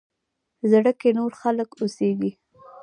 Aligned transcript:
زړه 0.71 0.91
کښې 0.99 1.09
نور 1.17 1.31
خلق 1.41 1.69
اوسيږي 1.81 2.31